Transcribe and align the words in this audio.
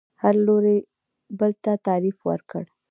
هر 0.21 0.35
لوري 0.45 0.77
بل 1.39 1.51
ته 1.63 1.71
تعریف 1.87 2.17
ورکړ 2.29 2.63